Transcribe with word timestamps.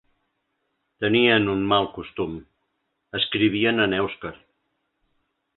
Tenien 1.05 1.51
un 1.53 1.61
mal 1.73 1.85
costum, 1.99 2.33
escrivien 3.21 3.87
en 3.87 3.97
èuscar. 4.03 4.37